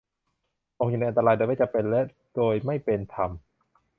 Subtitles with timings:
[0.77, 2.01] ตกอยู่ในอันตรายโดยไม่จำเป็นและ
[2.35, 3.29] โดยไม่เป็นธรรม